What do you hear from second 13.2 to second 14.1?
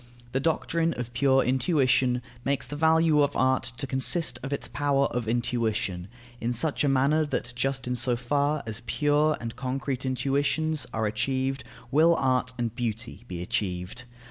be achieved.